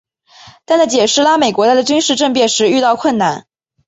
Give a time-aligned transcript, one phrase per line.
[0.65, 3.45] 但在解释拉美国家的军事政变时遇到困难。